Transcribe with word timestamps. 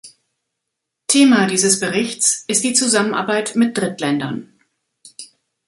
Thema 1.07 1.45
dieses 1.45 1.79
Berichts 1.79 2.43
ist 2.47 2.63
die 2.63 2.73
Zusammenarbeit 2.73 3.55
mit 3.55 3.77
Drittländern. 3.77 4.51